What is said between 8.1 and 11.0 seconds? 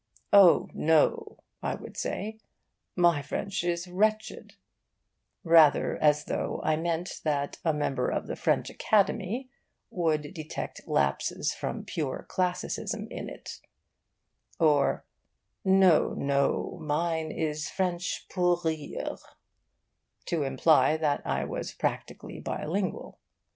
the French Academy would detect